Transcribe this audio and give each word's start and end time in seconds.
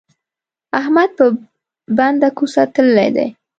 احمد 0.79 1.09
په 1.17 1.25
بنده 1.97 2.29
کوڅه 2.37 2.63
تللی 2.73 3.09
دی. 3.15 3.27